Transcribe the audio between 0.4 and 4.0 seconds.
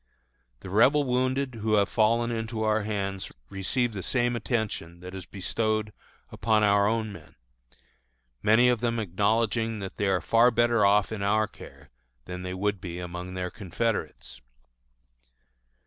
The Rebel wounded who have fallen into our hands receive